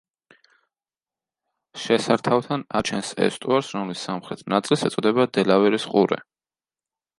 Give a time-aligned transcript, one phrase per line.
[1.81, 6.23] შესართავთან აჩენს ესტუარს, რომლის სამხრეთ ნაწილს ეწოდება დელავერის ყურე.